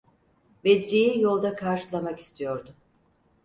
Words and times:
Bedri’yi 0.63 1.21
yolda 1.21 1.55
karşılamak 1.55 2.19
istiyordu. 2.19 2.75